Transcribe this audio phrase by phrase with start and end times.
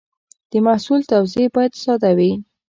[0.51, 2.31] د محصول توضیح باید ساده وي.